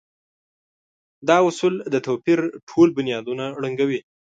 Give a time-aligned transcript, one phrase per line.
[1.27, 3.99] دا اصول د توپير ټول بنيادونه ړنګوي.